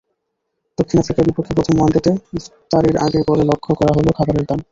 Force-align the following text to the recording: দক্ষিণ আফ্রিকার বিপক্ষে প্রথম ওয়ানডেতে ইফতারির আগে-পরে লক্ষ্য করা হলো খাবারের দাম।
দক্ষিণ 0.77 0.97
আফ্রিকার 0.99 1.27
বিপক্ষে 1.29 1.53
প্রথম 1.57 1.75
ওয়ানডেতে 1.77 2.11
ইফতারির 2.37 2.97
আগে-পরে 3.05 3.43
লক্ষ্য 3.49 3.71
করা 3.79 3.91
হলো 3.97 4.09
খাবারের 4.17 4.45
দাম। 4.45 4.59